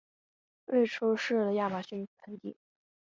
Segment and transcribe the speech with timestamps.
[0.65, 2.57] 位处湿热的亚马逊盆地。